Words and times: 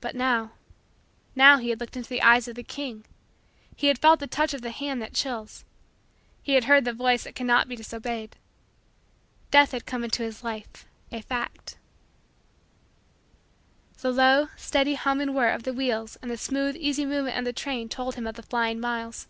But 0.00 0.14
now 0.14 0.52
now 1.34 1.56
he 1.58 1.70
had 1.70 1.80
looked 1.80 1.96
into 1.96 2.08
the 2.08 2.22
eyes 2.22 2.46
of 2.46 2.54
the 2.54 2.62
King. 2.62 3.04
He 3.74 3.88
had 3.88 3.98
felt 3.98 4.20
the 4.20 4.28
touch 4.28 4.54
of 4.54 4.62
the 4.62 4.70
hand 4.70 5.02
that 5.02 5.14
chills. 5.14 5.64
He 6.44 6.52
had 6.54 6.66
heard 6.66 6.84
the 6.84 6.92
voice 6.92 7.24
that 7.24 7.34
cannot 7.34 7.66
be 7.68 7.74
disobeyed. 7.74 8.36
Death 9.50 9.72
had 9.72 9.84
come 9.84 10.04
into 10.04 10.22
his 10.22 10.44
life 10.44 10.86
a 11.10 11.22
fact. 11.22 11.76
The 14.00 14.12
low, 14.12 14.46
steady, 14.56 14.94
hum 14.94 15.20
and 15.20 15.34
whirr 15.34 15.50
of 15.50 15.64
the 15.64 15.72
wheels 15.74 16.14
and 16.22 16.30
the 16.30 16.36
smooth, 16.36 16.76
easy 16.76 17.04
movement 17.04 17.36
of 17.36 17.44
the 17.44 17.52
train 17.52 17.88
told 17.88 18.14
him 18.14 18.28
of 18.28 18.36
the 18.36 18.44
flying 18.44 18.78
miles. 18.78 19.26